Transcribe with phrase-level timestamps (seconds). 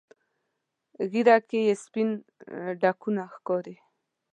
[1.11, 2.09] ږیره کې یې سپین
[2.81, 3.75] ډکونه ښکاري.